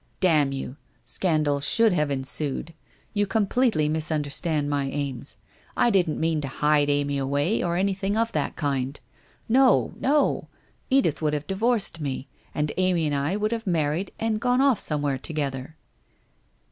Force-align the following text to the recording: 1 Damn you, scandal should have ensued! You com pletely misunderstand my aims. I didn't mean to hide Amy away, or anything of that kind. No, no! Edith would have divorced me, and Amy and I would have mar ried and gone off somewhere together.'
1 0.13 0.17
Damn 0.21 0.51
you, 0.51 0.77
scandal 1.05 1.59
should 1.59 1.93
have 1.93 2.09
ensued! 2.09 2.73
You 3.13 3.27
com 3.27 3.45
pletely 3.45 3.87
misunderstand 3.87 4.67
my 4.67 4.85
aims. 4.85 5.37
I 5.77 5.91
didn't 5.91 6.19
mean 6.19 6.41
to 6.41 6.47
hide 6.47 6.89
Amy 6.89 7.19
away, 7.19 7.61
or 7.63 7.75
anything 7.75 8.17
of 8.17 8.31
that 8.31 8.55
kind. 8.55 8.99
No, 9.47 9.93
no! 9.99 10.47
Edith 10.89 11.21
would 11.21 11.33
have 11.35 11.45
divorced 11.45 11.99
me, 12.01 12.27
and 12.55 12.71
Amy 12.77 13.05
and 13.05 13.15
I 13.15 13.35
would 13.35 13.51
have 13.51 13.67
mar 13.67 13.91
ried 13.91 14.09
and 14.19 14.41
gone 14.41 14.59
off 14.59 14.79
somewhere 14.79 15.19
together.' 15.19 15.75